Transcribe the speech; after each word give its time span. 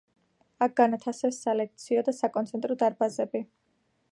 აქ 0.65 0.71
განათავსეს 0.79 1.37
სალექციო 1.45 2.05
და 2.09 2.15
საკონცერტო 2.21 2.79
დარბაზები. 2.85 3.45